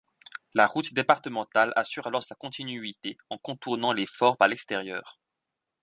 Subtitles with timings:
[0.55, 5.19] La route départementale assure alors sa continuité en contournant les forts par l’extérieur.